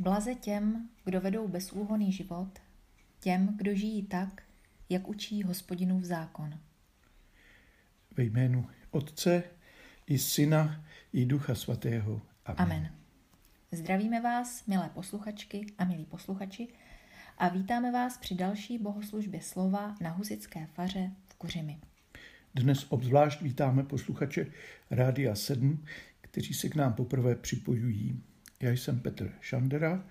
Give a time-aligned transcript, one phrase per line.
[0.00, 2.48] Blaze těm, kdo vedou bezúhoný život,
[3.20, 4.42] těm, kdo žijí tak,
[4.88, 6.58] jak učí hospodinův zákon.
[8.16, 9.42] Ve jménu Otce
[10.06, 12.22] i Syna i Ducha Svatého.
[12.44, 12.60] Amen.
[12.60, 12.92] Amen.
[13.72, 16.68] Zdravíme vás, milé posluchačky a milí posluchači,
[17.38, 21.78] a vítáme vás při další bohoslužbě slova na Husické faře v Kuřimi.
[22.54, 24.46] Dnes obzvlášť vítáme posluchače
[24.90, 25.84] Rádia 7,
[26.20, 28.22] kteří se k nám poprvé připojují.
[28.60, 30.04] Já jsem Petr Šandera,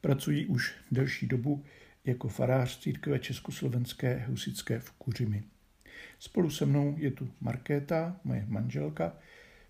[0.00, 1.64] pracuji už delší dobu
[2.04, 5.44] jako farář církve Československé husické v Kuřimi.
[6.18, 9.16] Spolu se mnou je tu Markéta, moje manželka,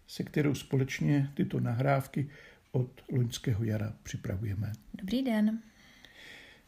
[0.07, 2.31] se kterou společně tyto nahrávky
[2.73, 4.73] od loňského jara připravujeme.
[4.95, 5.63] Dobrý den.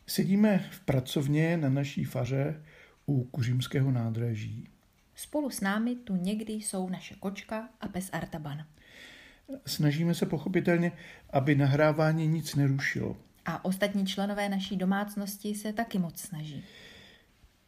[0.06, 2.62] Sedíme v pracovně na naší faře
[3.06, 4.68] u Kuřímského nádraží.
[5.14, 8.66] Spolu s námi tu někdy jsou naše kočka a pes Artaban.
[9.66, 10.92] Snažíme se pochopitelně,
[11.30, 13.16] aby nahrávání nic nerušilo.
[13.46, 16.64] A ostatní členové naší domácnosti se taky moc snaží.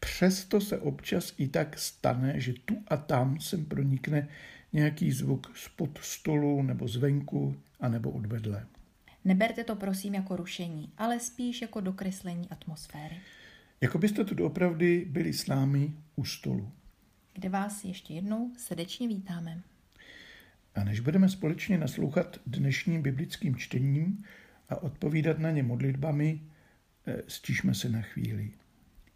[0.00, 4.28] Přesto se občas i tak stane, že tu a tam sem pronikne
[4.72, 8.66] nějaký zvuk spod stolu nebo zvenku a nebo odvedle.
[9.24, 13.16] Neberte to prosím jako rušení, ale spíš jako dokreslení atmosféry.
[13.80, 16.72] Jako byste tu opravdu byli s námi u stolu.
[17.32, 19.62] Kde vás ještě jednou srdečně vítáme.
[20.74, 24.24] A než budeme společně naslouchat dnešním biblickým čtením
[24.68, 26.40] a odpovídat na ně modlitbami,
[27.06, 28.50] eh, stišme se na chvíli.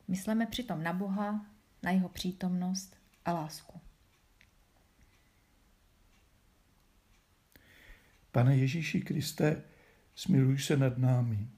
[0.08, 1.46] Myslíme přitom na Boha,
[1.82, 3.80] na jeho přítomnost a lásku.
[8.32, 9.62] Pane Ježíši Kriste,
[10.14, 11.48] smiluj se nad námi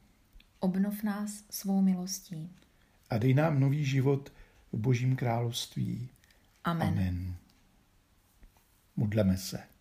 [0.60, 2.50] Obnov nás svou milostí.
[3.10, 4.32] a dej nám nový život
[4.72, 6.08] v Božím království.
[6.64, 6.88] Amen.
[6.88, 7.08] Amen.
[7.08, 7.36] Amen.
[8.96, 9.75] Modleme se.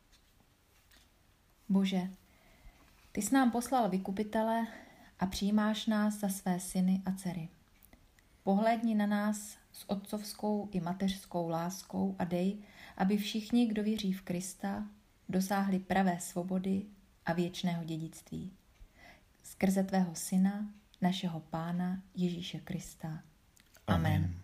[1.69, 2.09] Bože,
[3.11, 4.67] ty jsi nám poslal vykupitele
[5.19, 7.49] a přijímáš nás za své syny a dcery.
[8.43, 12.57] Pohlédni na nás s otcovskou i mateřskou láskou a dej,
[12.97, 14.87] aby všichni, kdo věří v Krista,
[15.29, 16.81] dosáhli pravé svobody
[17.25, 18.51] a věčného dědictví.
[19.43, 23.23] Skrze tvého syna, našeho pána Ježíše Krista.
[23.87, 24.35] Amen.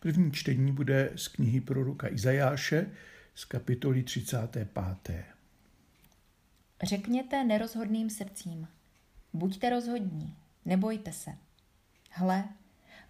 [0.00, 2.90] První čtení bude z knihy proroka Izajáše
[3.34, 5.35] z kapitoly 35.
[6.82, 8.68] Řekněte nerozhodným srdcím,
[9.32, 11.38] buďte rozhodní, nebojte se.
[12.10, 12.48] Hle,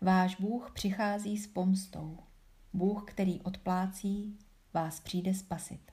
[0.00, 2.18] váš Bůh přichází s pomstou.
[2.72, 4.38] Bůh, který odplácí,
[4.74, 5.92] vás přijde spasit.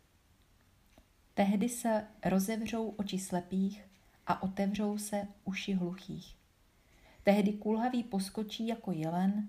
[1.33, 3.83] Tehdy se rozevřou oči slepých
[4.27, 6.35] a otevřou se uši hluchých.
[7.23, 9.47] Tehdy kulhavý poskočí jako jelen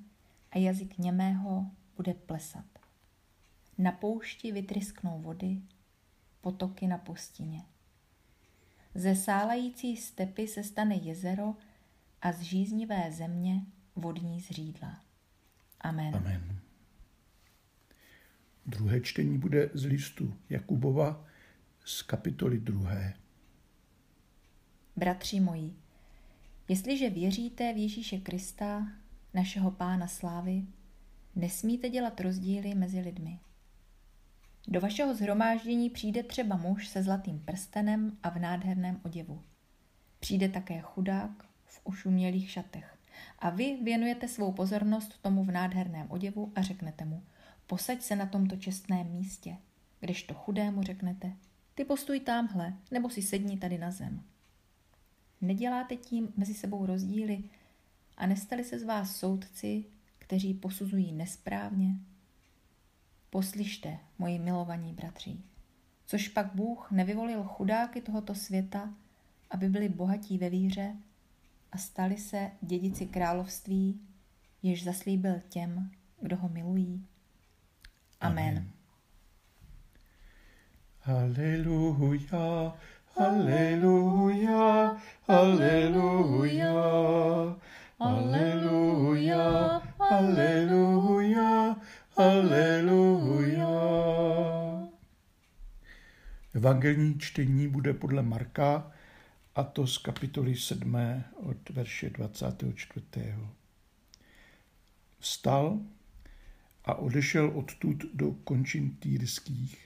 [0.51, 2.65] a jazyk němého bude plesat.
[3.79, 5.63] Na poušti vytrysknou vody,
[6.41, 7.63] potoky na pustině.
[8.95, 11.55] Ze sálající stepy se stane jezero
[12.23, 13.61] a z žíznivé země
[13.97, 15.01] vodní zřídla.
[15.81, 16.17] Amen.
[16.17, 16.59] Amen.
[18.67, 21.25] Druhé čtení bude z listu Jakubova
[21.85, 23.15] z kapitoly druhé.
[24.97, 25.75] Bratři moji,
[26.69, 28.89] jestliže věříte v Ježíše Krista,
[29.35, 30.67] našeho Pána slávy,
[31.37, 33.39] nesmíte dělat rozdíly mezi lidmi.
[34.69, 39.43] Do vašeho zhromáždění přijde třeba muž se zlatým prstenem a v nádherném oděvu.
[40.21, 41.31] Přijde také chudák
[41.67, 42.99] v ušumělých šatech.
[43.39, 47.23] A vy věnujete svou pozornost tomu v nádherném oděvu a řeknete mu,
[47.67, 49.57] posaď se na tomto čestném místě,
[50.01, 51.33] kdežto chudému řeknete,
[51.75, 54.23] ty postuj tamhle, nebo si sedni tady na zem.
[55.41, 57.43] Neděláte tím mezi sebou rozdíly
[58.17, 59.85] a nestali se z vás soudci,
[60.19, 61.95] kteří posuzují nesprávně?
[63.35, 65.45] Poslyšte, moji milovaní bratří,
[66.07, 68.95] což pak Bůh nevyvolil chudáky tohoto světa,
[69.51, 70.97] aby byli bohatí ve víře
[71.73, 74.01] a stali se dědici království,
[74.63, 75.91] jež zaslíbil těm,
[76.21, 77.07] kdo ho milují.
[78.21, 78.49] Amen.
[78.49, 78.71] Amen.
[81.01, 82.75] Haleluja,
[83.17, 84.97] haleluja,
[87.99, 91.74] haleluja, haleluja,
[92.17, 93.69] haleluja.
[96.55, 98.93] Evangelní čtení bude podle Marka,
[99.55, 100.97] a to z kapitoly 7.
[101.35, 103.35] od verše 24.
[105.19, 105.81] Vstal
[106.85, 109.79] a odešel odtud do končin týrských.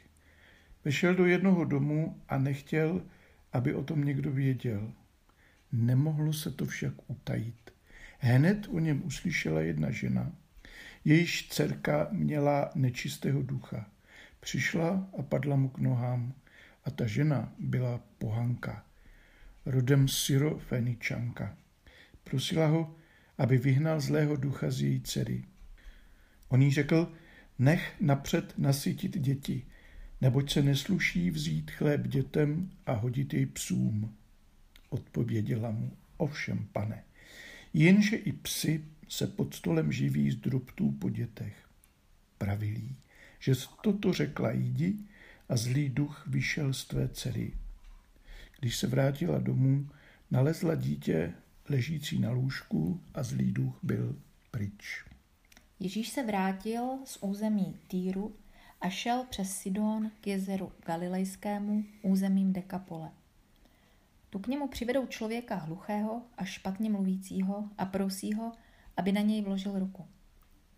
[0.84, 3.02] Vešel do jednoho domu a nechtěl,
[3.52, 4.92] aby o tom někdo věděl.
[5.72, 7.70] Nemohlo se to však utajit.
[8.18, 10.32] Hned o něm uslyšela jedna žena,
[11.04, 13.90] jejíž dcerka měla nečistého ducha.
[14.40, 16.34] Přišla a padla mu k nohám
[16.84, 18.84] a ta žena byla pohanka.
[19.66, 20.06] rodem
[20.58, 21.56] Feničanka.
[22.24, 22.94] Prosila ho,
[23.38, 25.44] aby vyhnal zlého ducha z její dcery.
[26.48, 27.12] On jí řekl,
[27.58, 29.66] nech napřed nasytit děti,
[30.20, 34.14] neboť se nesluší vzít chléb dětem a hodit jej psům.
[34.88, 37.04] Odpověděla mu, ovšem, pane,
[37.74, 41.68] jenže i psy se pod stolem živí z drobtů po dětech.
[42.38, 42.96] Pravilí,
[43.38, 43.52] že
[43.82, 44.96] toto řekla jdi
[45.48, 47.52] a zlý duch vyšel z tvé dcery.
[48.60, 49.88] Když se vrátila domů,
[50.30, 51.34] nalezla dítě
[51.68, 54.16] ležící na lůžku a zlý duch byl
[54.50, 55.04] pryč.
[55.80, 58.36] Ježíš se vrátil z území Týru
[58.80, 63.10] a šel přes Sidon k jezeru Galilejskému územím Dekapole.
[64.30, 68.52] Tu k němu přivedou člověka hluchého a špatně mluvícího a prosí ho,
[68.98, 70.06] aby na něj vložil ruku.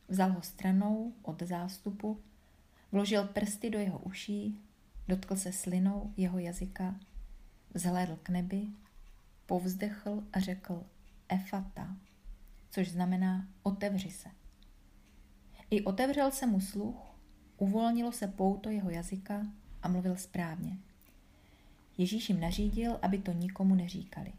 [0.09, 2.21] Vzal ho stranou od zástupu,
[2.93, 4.61] vložil prsty do jeho uší,
[5.09, 6.97] dotkl se slinou jeho jazyka,
[7.75, 8.67] vzhlédl k nebi,
[9.47, 10.85] povzdechl a řekl
[11.29, 11.97] Efata,
[12.71, 14.29] což znamená otevři se.
[15.71, 16.97] I otevřel se mu sluch,
[17.57, 19.47] uvolnilo se pouto jeho jazyka
[19.83, 20.79] a mluvil správně.
[21.99, 24.33] Ježíš jim nařídil, aby to nikomu neříkali.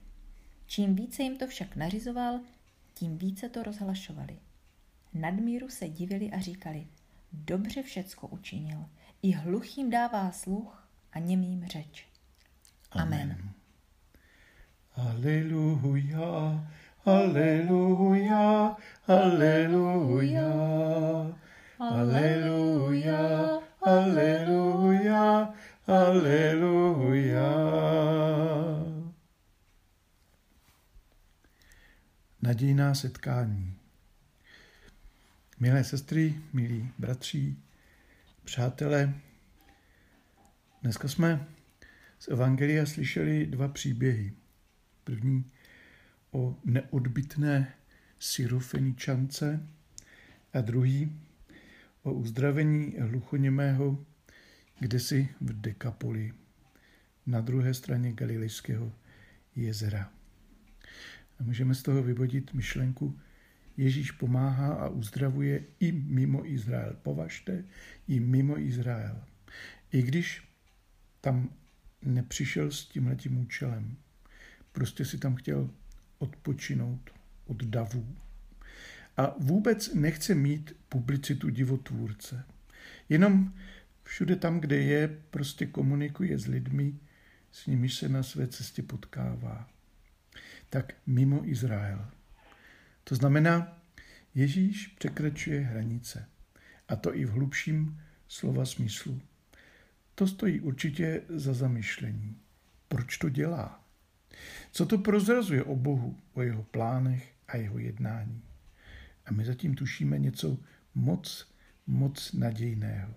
[0.68, 2.40] Čím více jim to však nařizoval,
[3.02, 4.38] tím více to rozhlašovali.
[5.14, 6.88] Nadmíru se divili a říkali,
[7.34, 8.86] dobře všecko učinil,
[9.22, 12.08] i hluchým dává sluch a němým řeč.
[12.92, 13.38] Amen.
[14.96, 16.70] Aleluja,
[17.06, 18.76] aleluja,
[19.08, 20.54] aleluja,
[21.80, 25.54] aleluja, aleluja,
[25.88, 27.52] aleluja.
[32.44, 33.78] Nadějná setkání.
[35.60, 37.56] Milé sestry, milí bratři,
[38.44, 39.14] přátelé,
[40.82, 41.48] dneska jsme
[42.20, 44.34] z Evangelia slyšeli dva příběhy.
[45.04, 45.52] První
[46.32, 47.74] o neodbitné
[48.20, 49.68] syrofeničance
[50.54, 51.22] a druhý
[52.04, 54.06] o uzdravení hluchoněmého
[54.80, 56.34] kdesi v Dekapoli
[57.26, 58.92] na druhé straně Galilejského
[59.56, 60.21] jezera.
[61.42, 63.20] A můžeme z toho vyvodit myšlenku,
[63.78, 66.96] Ježíš pomáhá a uzdravuje i mimo Izrael.
[67.04, 67.64] Považte,
[68.08, 69.24] i mimo Izrael.
[69.92, 70.44] I když
[71.22, 71.50] tam
[72.02, 73.98] nepřišel s tímhletím účelem.
[74.72, 75.70] Prostě si tam chtěl
[76.18, 77.10] odpočinout
[77.46, 78.16] od davů.
[79.18, 82.46] A vůbec nechce mít publicitu divotvůrce.
[83.10, 83.54] Jenom
[84.04, 86.94] všude tam, kde je, prostě komunikuje s lidmi,
[87.52, 89.70] s nimi se na své cestě potkává.
[90.72, 92.08] Tak mimo Izrael.
[93.04, 93.78] To znamená,
[94.36, 96.30] Ježíš překračuje hranice.
[96.88, 99.22] A to i v hlubším slova smyslu.
[100.16, 102.38] To stojí určitě za zamyšlení.
[102.88, 103.84] Proč to dělá?
[104.72, 108.42] Co to prozrazuje o Bohu, o jeho plánech a jeho jednání?
[109.26, 110.58] A my zatím tušíme něco
[110.96, 111.54] moc,
[111.88, 113.14] moc nadějného.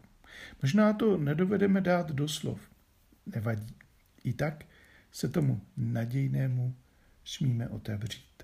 [0.63, 2.61] Možná to nedovedeme dát do slov.
[3.27, 3.75] Nevadí.
[4.25, 4.65] I tak
[5.13, 6.75] se tomu nadějnému
[7.25, 8.43] smíme otevřít.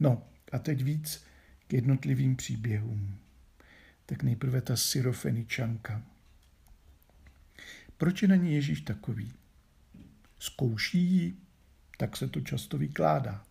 [0.00, 1.24] No a teď víc
[1.66, 3.18] k jednotlivým příběhům.
[4.06, 6.02] Tak nejprve ta syrofeničanka.
[7.96, 9.32] Proč je na ní Ježíš takový?
[10.38, 11.36] Zkouší ji,
[11.96, 13.44] tak se to často vykládá.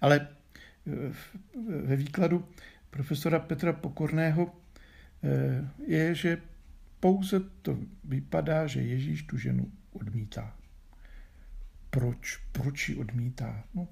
[0.00, 0.28] Ale
[0.86, 1.12] eh,
[1.82, 2.48] ve výkladu
[2.90, 4.60] profesora Petra Pokorného
[5.22, 6.42] eh, je, že
[7.00, 10.56] pouze to vypadá, že Ježíš tu ženu odmítá.
[11.96, 12.40] Proč?
[12.52, 13.64] Proč ji odmítá?
[13.74, 13.88] No,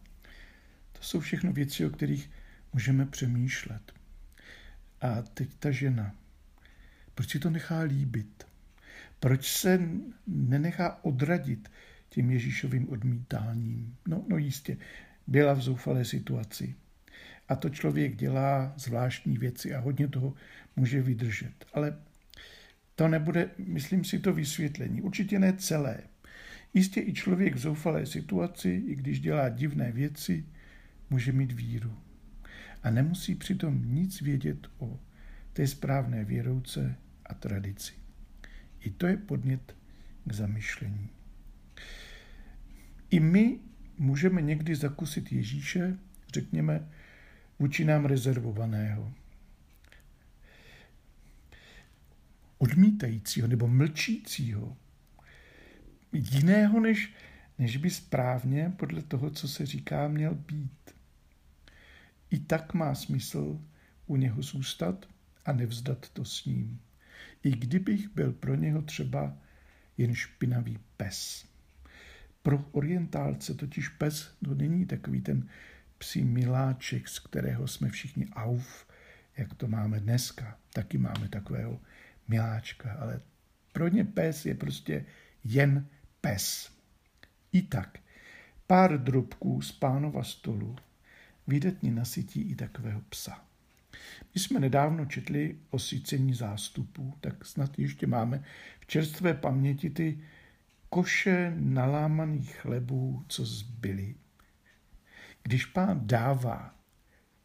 [0.93, 2.31] to jsou všechno věci, o kterých
[2.73, 3.93] můžeme přemýšlet.
[5.01, 6.15] A teď ta žena.
[7.15, 8.47] Proč si to nechá líbit?
[9.21, 9.81] Proč se
[10.27, 11.71] nenechá odradit
[12.09, 13.97] tím Ježíšovým odmítáním?
[14.09, 14.77] No, no jistě,
[15.27, 16.75] byla v zoufalé situaci.
[17.49, 20.35] A to člověk dělá zvláštní věci a hodně toho
[20.77, 21.67] může vydržet.
[21.73, 21.99] Ale
[22.95, 25.03] to nebude, myslím si, to vysvětlení.
[25.03, 25.99] Určitě ne celé.
[26.75, 30.45] Jistě i člověk v zoufalé situaci, i když dělá divné věci,
[31.11, 31.99] může mít víru.
[32.83, 35.01] A nemusí přitom nic vědět o
[35.53, 37.93] té správné věrouce a tradici.
[38.81, 39.77] I to je podnět
[40.25, 41.09] k zamyšlení.
[43.11, 43.59] I my
[43.99, 45.99] můžeme někdy zakusit Ježíše,
[46.35, 46.89] řekněme,
[47.59, 49.13] vůči nám rezervovaného.
[52.59, 54.77] Odmítajícího nebo mlčícího.
[56.15, 57.13] Jiného, než,
[57.59, 60.95] než by správně podle toho, co se říká, měl být.
[62.31, 63.61] I tak má smysl
[64.07, 65.07] u něho zůstat
[65.45, 66.81] a nevzdat to s ním
[67.45, 69.37] i kdybych byl pro něho třeba
[69.99, 71.47] jen špinavý pes.
[72.43, 75.49] Pro orientálce totiž pes to není takový ten
[75.99, 78.87] psí miláček, z kterého jsme všichni auf,
[79.37, 80.59] jak to máme dneska.
[80.73, 81.81] Taky máme takového
[82.29, 83.21] miláčka, ale
[83.73, 85.05] pro ně pes je prostě
[85.45, 85.87] jen
[86.25, 86.71] pes.
[87.53, 87.99] I tak,
[88.67, 90.77] pár drobků z pánova stolu
[91.47, 93.45] výdatně nasytí i takového psa.
[94.35, 98.45] My jsme nedávno četli o sycení zástupů, tak snad ještě máme
[98.81, 100.19] v čerstvé paměti ty
[100.91, 104.15] koše nalámaných chlebů, co zbyly.
[105.43, 106.75] Když pán dává,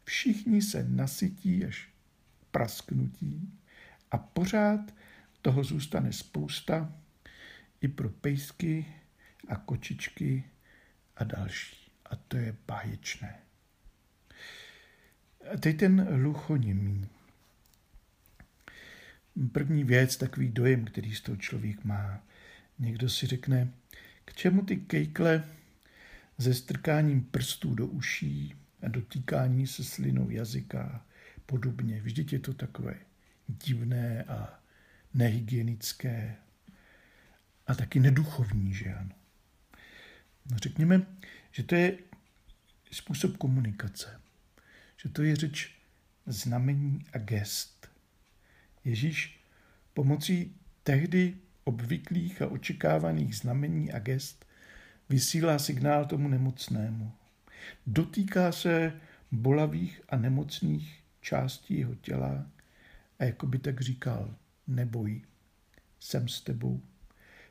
[0.04, 1.88] všichni se nasytí až
[2.50, 3.58] prasknutí
[4.10, 4.94] a pořád
[5.42, 6.92] toho zůstane spousta
[7.80, 8.86] i pro pejsky
[9.48, 10.44] a kočičky
[11.16, 11.76] a další.
[12.06, 13.38] A to je báječné.
[15.54, 17.08] A teď ten hluchoněmý.
[19.52, 22.22] První věc, takový dojem, který z toho člověk má.
[22.78, 23.72] Někdo si řekne,
[24.24, 25.44] k čemu ty kejkle
[26.38, 31.06] se strkáním prstů do uší a dotýkání se slinou jazyka
[31.46, 32.00] podobně.
[32.00, 32.94] Vždyť je to takové
[33.48, 34.60] divné a
[35.14, 36.36] nehygienické
[37.70, 39.14] a taky neduchovní, že ano.
[40.50, 41.06] No řekněme,
[41.50, 41.98] že to je
[42.92, 44.20] způsob komunikace,
[44.96, 45.74] že to je řeč
[46.26, 47.90] znamení a gest.
[48.84, 49.44] Ježíš
[49.94, 54.46] pomocí tehdy obvyklých a očekávaných znamení a gest
[55.08, 57.12] vysílá signál tomu nemocnému.
[57.86, 58.92] Dotýká se
[59.32, 62.46] bolavých a nemocných částí jeho těla
[63.18, 64.34] a jako by tak říkal,
[64.66, 65.22] neboj,
[66.00, 66.82] jsem s tebou.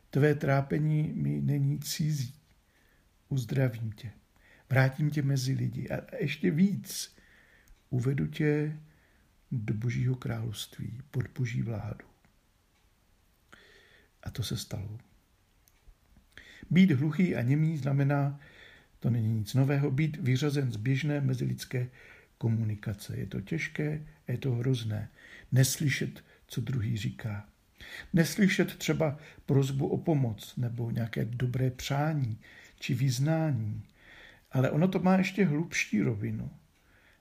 [0.10, 2.34] Tvé trápení mi není cizí.
[3.30, 4.12] Uzdravím tě.
[4.70, 7.16] Vrátím tě mezi lidi a ještě víc.
[7.90, 8.80] Uvedu tě
[9.52, 12.06] do božího království, pod boží vládu.
[14.24, 15.00] A to se stalo.
[16.70, 18.40] Být hluchý a němý znamená,
[19.00, 21.90] to není nic nového, být vyřazen z běžné mezilidské
[22.38, 23.18] komunikace.
[23.18, 25.10] Je to těžké a je to hrozné.
[25.52, 27.49] Neslyšet, co druhý říká.
[28.14, 32.40] Neslyšet třeba prozbu o pomoc nebo nějaké dobré přání
[32.80, 33.84] či vyznání,
[34.52, 36.52] ale ono to má ještě hlubší rovinu.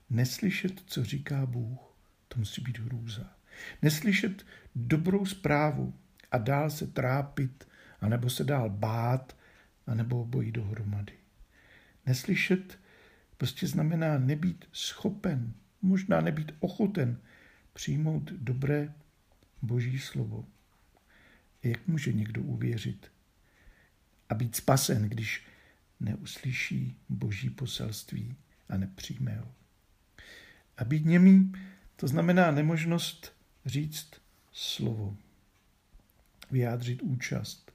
[0.09, 1.79] Neslyšet, co říká Bůh,
[2.27, 3.33] to musí být hrůza.
[3.81, 5.93] Neslyšet dobrou zprávu
[6.31, 7.67] a dál se trápit,
[8.01, 9.37] anebo se dál bát,
[9.87, 11.13] anebo obojí dohromady.
[12.05, 12.79] Neslyšet
[13.37, 17.17] prostě znamená nebýt schopen, možná nebýt ochoten
[17.73, 18.93] přijmout dobré
[19.61, 20.45] boží slovo.
[21.63, 23.11] Jak může někdo uvěřit
[24.29, 25.45] a být spasen, když
[25.99, 28.35] neuslyší boží poselství
[28.69, 29.51] a nepřijme ho?
[30.77, 31.53] A být němý,
[31.95, 33.33] to znamená nemožnost
[33.65, 34.11] říct
[34.51, 35.17] slovo,
[36.51, 37.71] vyjádřit účast,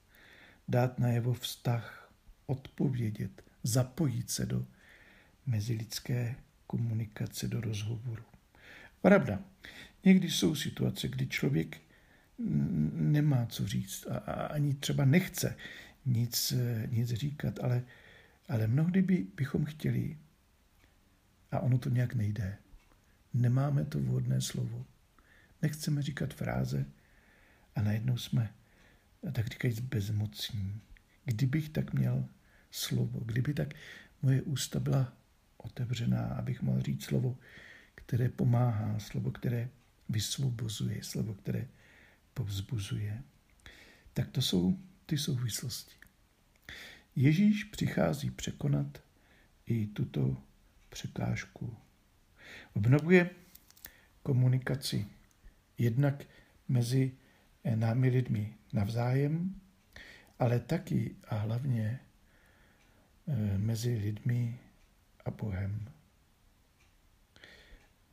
[0.69, 2.11] dát najevo vztah,
[2.47, 4.67] odpovědět, zapojit se do
[5.47, 6.37] mezilidské
[6.67, 8.25] komunikace, do rozhovoru.
[9.03, 9.38] Pravda,
[10.04, 11.80] někdy jsou situace, kdy člověk
[12.92, 15.56] nemá co říct a, a ani třeba nechce
[16.06, 16.54] nic,
[16.90, 17.82] nic říkat, ale,
[18.49, 20.18] ale mnohdy by, bychom chtěli
[21.50, 22.56] a ono to nějak nejde.
[23.34, 24.87] Nemáme to vhodné slovo.
[25.62, 26.87] Nechceme říkat fráze
[27.75, 28.54] a najednou jsme,
[29.32, 30.80] tak říkajíc, bezmocní.
[31.25, 32.28] Kdybych tak měl
[32.70, 33.75] slovo, kdyby tak
[34.23, 35.12] moje ústa byla
[35.56, 37.38] otevřená, abych mohl říct slovo,
[37.94, 39.68] které pomáhá, slovo, které
[40.08, 41.68] vysvobozuje, slovo, které
[42.34, 43.23] povzbuzuje.
[44.12, 45.94] Tak to jsou ty souvislosti.
[47.16, 49.02] Ježíš přichází překonat
[49.66, 50.42] i tuto
[50.88, 51.76] překážku.
[52.75, 53.30] Obnovuje
[54.23, 55.06] komunikaci
[55.78, 56.25] jednak
[56.68, 57.12] mezi
[57.75, 59.61] námi lidmi navzájem,
[60.38, 62.00] ale taky a hlavně
[63.28, 64.58] eh, mezi lidmi
[65.25, 65.88] a Bohem.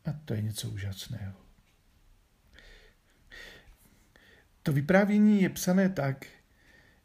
[0.05, 1.40] A to je něco úžasného.
[4.63, 6.25] To vyprávění je psané tak,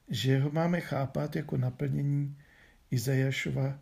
[0.09, 2.39] že ho máme chápat jako naplnění
[2.91, 3.79] Izajašova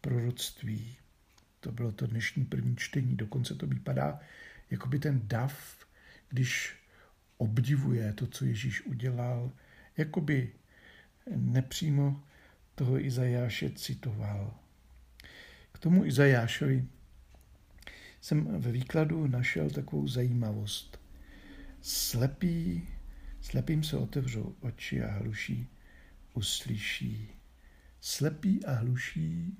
[0.00, 0.96] proroctví.
[1.60, 4.20] To bylo to dnešní první čtení, dokonce to vypadá,
[4.70, 5.86] jako by ten dav,
[6.28, 6.76] když
[7.36, 9.52] obdivuje to, co Ježíš udělal,
[9.96, 10.52] jako by
[11.36, 12.22] nepřímo
[12.74, 14.54] toho Izajáše citoval.
[15.72, 16.84] K tomu Izajášovi
[18.20, 21.00] jsem ve výkladu našel takovou zajímavost.
[21.80, 22.88] Slepý,
[23.44, 25.68] slepým se otevřou oči a hluší
[26.34, 27.28] uslyší.
[28.00, 29.58] Slepí a hluší,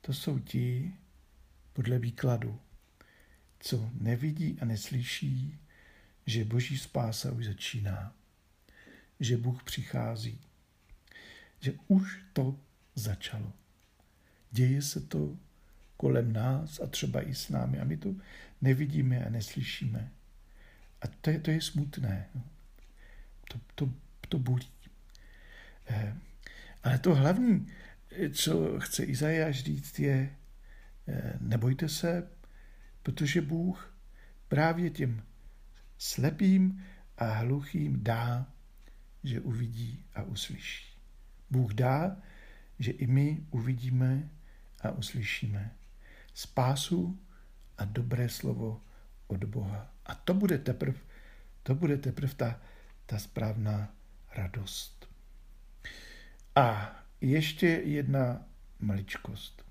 [0.00, 0.94] to jsou ti,
[1.72, 2.60] podle výkladu,
[3.58, 5.58] co nevidí a neslyší,
[6.26, 8.14] že boží spása už začíná,
[9.20, 10.40] že Bůh přichází.
[11.60, 12.60] že už to
[12.94, 13.52] začalo.
[14.50, 15.36] Děje se to
[15.96, 18.14] kolem nás a třeba i s námi a my to
[18.60, 20.12] nevidíme a neslyšíme.
[21.02, 22.28] A to je, to je smutné.
[22.34, 22.55] No.
[23.48, 23.92] To, to,
[24.28, 24.68] to bolí.
[25.86, 26.16] Eh,
[26.82, 27.66] ale to hlavní,
[28.32, 30.36] co chce Izajáš říct, je
[31.08, 32.28] eh, nebojte se,
[33.02, 33.94] protože Bůh
[34.48, 35.22] právě těm
[35.98, 36.84] slepým
[37.18, 38.46] a hluchým dá,
[39.24, 40.96] že uvidí a uslyší.
[41.50, 42.16] Bůh dá,
[42.78, 44.28] že i my uvidíme
[44.80, 45.74] a uslyšíme
[46.34, 47.20] spásu
[47.78, 48.80] a dobré slovo
[49.26, 49.92] od Boha.
[50.06, 50.98] A to bude teprve,
[51.62, 52.60] to bude teprve ta,
[53.06, 53.94] ta správná
[54.36, 55.08] radost.
[56.54, 58.46] A ještě jedna
[58.80, 59.64] maličkost.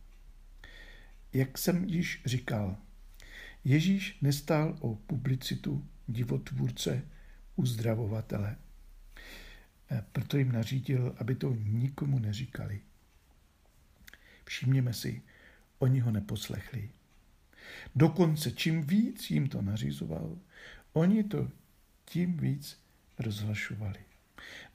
[1.34, 2.78] Jak jsem již říkal,
[3.64, 7.02] Ježíš nestál o publicitu divotvůrce
[7.56, 8.58] uzdravovatele.
[9.92, 12.82] Eh, proto jim nařídil, aby to nikomu neříkali.
[14.46, 15.22] Všimněme si,
[15.80, 16.90] oni ho neposlechli.
[17.96, 20.38] Dokonce čím víc jim to nařizoval,
[20.94, 21.52] oni to
[22.06, 22.85] tím víc
[23.20, 24.00] rozhlašovali.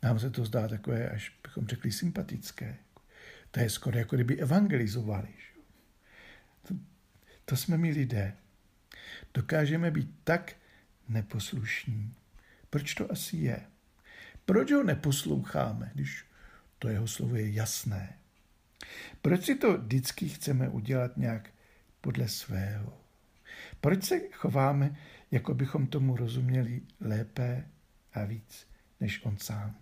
[0.02, 2.76] Nám se to zdá takové, až bychom řekli, sympatické.
[3.50, 5.28] To je skoro jako kdyby evangelizovali.
[6.68, 6.74] To,
[7.44, 8.36] to jsme my lidé.
[9.34, 10.56] Dokážeme být tak
[11.08, 12.14] neposlušní.
[12.70, 13.60] Proč to asi je?
[14.44, 16.24] Proč ho neposloucháme, když
[16.78, 18.18] to jeho slovo je jasné?
[19.22, 21.50] Proč si to vždycky chceme udělat nějak
[22.00, 23.00] podle svého?
[23.80, 24.96] Proč se chováme,
[25.30, 27.64] jako bychom tomu rozuměli lépe
[28.14, 28.66] a víc
[29.00, 29.76] než on sám?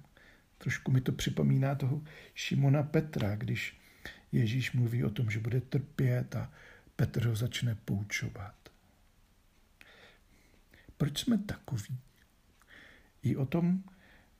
[0.58, 2.02] Trošku mi to připomíná toho
[2.35, 3.78] Šimona Petra, když
[4.32, 6.52] Ježíš mluví o tom, že bude trpět a
[6.97, 8.54] Petr ho začne poučovat.
[10.97, 11.99] Proč jsme takoví?
[13.23, 13.85] I o tom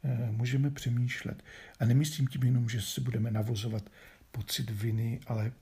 [0.05, 1.45] eh, můžeme přemýšlet.
[1.81, 3.91] A nemyslím tím jenom, že se budeme navozovat
[4.31, 5.53] pocit viny, ale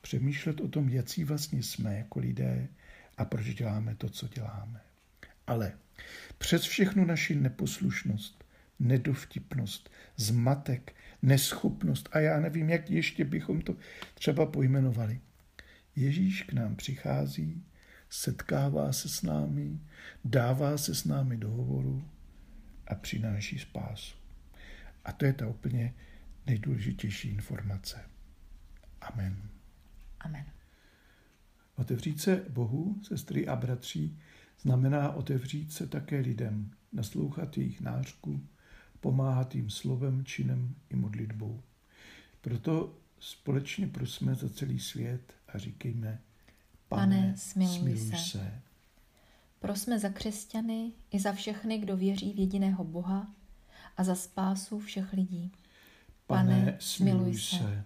[0.00, 2.68] přemýšlet o tom, jaký vlastně jsme jako lidé
[3.16, 4.80] a proč děláme to, co děláme.
[5.46, 5.72] Ale
[6.38, 8.44] přes všechnu naši neposlušnost,
[8.78, 13.76] nedovtipnost, zmatek, neschopnost a já nevím, jak ještě bychom to
[14.14, 15.20] třeba pojmenovali.
[15.96, 17.64] Ježíš k nám přichází,
[18.10, 19.80] setkává se s námi,
[20.24, 22.08] dává se s námi do hovoru
[22.86, 24.16] a přináší spásu.
[25.04, 25.94] A to je ta úplně
[26.46, 28.04] nejdůležitější informace.
[29.00, 29.48] Amen.
[30.20, 30.44] Amen.
[31.76, 34.18] Otevřít se Bohu, sestry a bratří,
[34.64, 38.40] znamená otevřít se také lidem, naslouchat jejich nářku,
[39.00, 41.62] pomáhat jim slovem, činem i modlitbou.
[42.40, 46.20] Proto společně prosme za celý svět a říkejme,
[46.88, 48.16] Pane, Pane smiluj, smiluj se.
[48.16, 48.60] se.
[49.60, 53.34] Prosme za křesťany i za všechny, kdo věří v jediného Boha
[53.96, 55.52] a za spásu všech lidí.
[56.26, 57.56] Pane, Pane smiluj se.
[57.56, 57.84] se.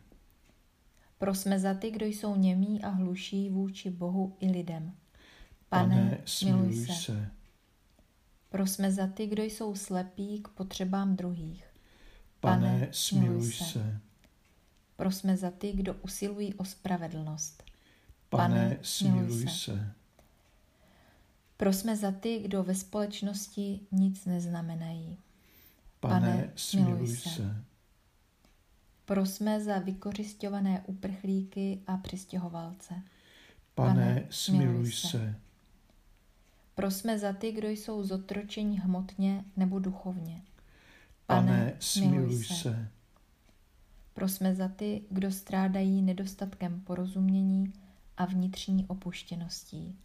[1.19, 4.93] Prosme za ty, kdo jsou němí a hluší vůči Bohu i lidem.
[5.69, 6.93] Pane, Pane smiluj se.
[6.93, 7.31] se.
[8.51, 11.65] Prosme za ty, kdo jsou slepí k potřebám druhých.
[12.41, 13.65] Pane, Pane smiluj se.
[13.65, 14.01] se.
[14.97, 17.63] Prosme za ty, kdo usilují o spravedlnost.
[18.29, 19.55] Pane, Pane smiluj se.
[19.55, 19.95] se.
[21.57, 25.19] Prosme za ty, kdo ve společnosti nic neznamenají.
[26.01, 27.29] Pane, Pane smiluj se.
[27.31, 27.65] se.
[29.05, 32.95] Prosme za vykořišťované uprchlíky a přistěhovalce.
[32.95, 35.09] Pane, Pane smiluj se.
[35.09, 35.35] se.
[36.79, 40.43] Prosme za ty, kdo jsou zotročeni hmotně nebo duchovně.
[41.27, 42.55] Pane, Pane smiluj se.
[42.55, 42.89] se.
[44.15, 47.73] Prosme za ty, kdo strádají nedostatkem porozumění
[48.17, 49.99] a vnitřní opuštěností.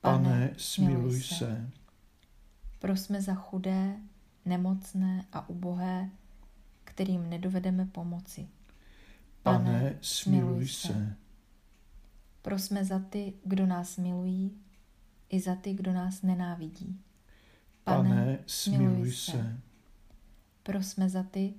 [0.00, 1.34] Pane, Pane smiluj se.
[1.34, 1.70] se.
[2.78, 3.96] Prosme za chudé,
[4.44, 6.10] nemocné a ubohé,
[6.84, 8.48] kterým nedovedeme pomoci.
[9.42, 10.88] Pane, Pane smiluj se.
[10.88, 11.16] se.
[12.42, 14.52] Prosme za ty, kdo nás milují,
[15.28, 17.00] i za ty, kdo nás nenávidí.
[17.84, 19.32] Pane, Pane smiluj se.
[19.32, 19.60] se.
[20.62, 21.54] Prosme za ty,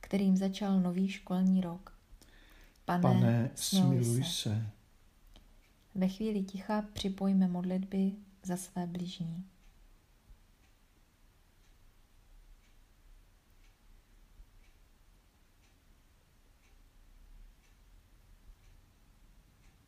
[0.00, 1.98] kterým začal nový školní rok.
[2.84, 4.30] Pane, Pane smiluj se.
[4.30, 4.66] se.
[5.94, 9.44] Ve chvíli ticha připojme modlitby za své bližní.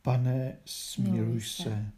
[0.02, 1.92] Pane, smiluj se.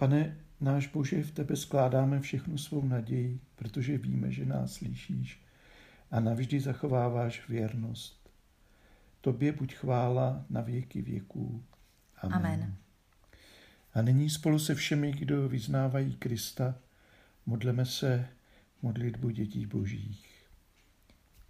[0.00, 5.42] Pane, náš Bože, v tebe skládáme všechnu svou naději, protože víme, že nás slyšíš
[6.10, 8.30] a navždy zachováváš věrnost.
[9.20, 11.62] Tobě buď chvála na věky věků.
[12.16, 12.36] Amen.
[12.36, 12.74] Amen.
[13.94, 16.74] A nyní spolu se všemi, kdo vyznávají Krista,
[17.46, 18.28] modleme se
[18.82, 20.46] modlitbu dětí božích.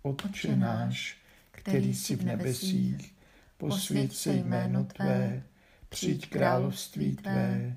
[0.03, 1.19] Otče náš,
[1.51, 3.15] který jsi v nebesích,
[3.57, 5.43] posvěď se jméno Tvé,
[5.89, 7.77] přijď království Tvé,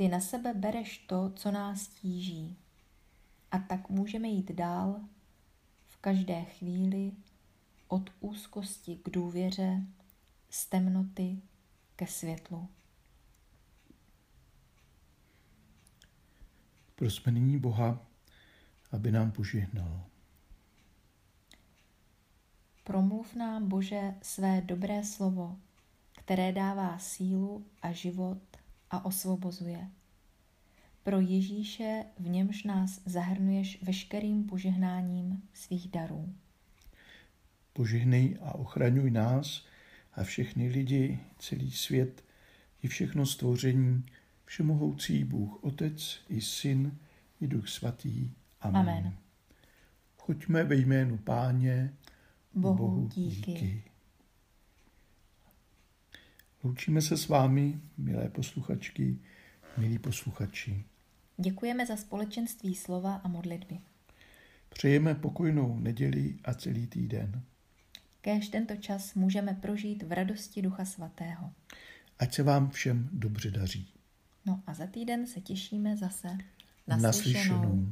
[0.00, 2.56] ty na sebe bereš to, co nás tíží.
[3.50, 5.00] A tak můžeme jít dál
[5.86, 7.12] v každé chvíli
[7.88, 9.82] od úzkosti k důvěře,
[10.50, 11.42] z temnoty
[11.96, 12.68] ke světlu.
[16.96, 18.06] Prosme nyní Boha,
[18.92, 20.04] aby nám požehnal.
[22.84, 25.58] Promluv nám, Bože, své dobré slovo,
[26.12, 28.59] které dává sílu a život
[28.90, 29.88] a osvobozuje.
[31.02, 36.34] Pro Ježíše, v němž nás zahrnuješ veškerým požehnáním svých darů.
[37.72, 39.66] Požehnej a ochraňuj nás
[40.12, 42.24] a všechny lidi, celý svět
[42.82, 44.04] i všechno stvoření,
[44.44, 46.98] všemohoucí Bůh Otec i Syn
[47.40, 48.30] i Duch Svatý.
[48.60, 48.80] Amen.
[48.80, 49.14] Amen.
[50.18, 51.94] Choďme ve jménu Páně,
[52.54, 53.52] Bohu, Bohu díky.
[53.52, 53.89] díky.
[56.64, 59.18] Loučíme se s vámi, milé posluchačky,
[59.76, 60.84] milí posluchači.
[61.36, 63.78] Děkujeme za společenství slova a modlitby.
[64.68, 67.42] Přejeme pokojnou neděli a celý týden.
[68.20, 71.52] Kéž tento čas můžeme prožít v radosti Ducha Svatého.
[72.18, 73.92] Ať se vám všem dobře daří.
[74.46, 76.28] No a za týden se těšíme zase
[76.86, 77.86] na, na slyšenou.